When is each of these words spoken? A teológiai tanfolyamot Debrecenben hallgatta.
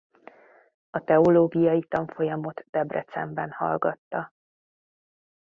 A 0.89 0.99
teológiai 1.03 1.81
tanfolyamot 1.89 2.65
Debrecenben 2.71 3.51
hallgatta. 3.51 4.33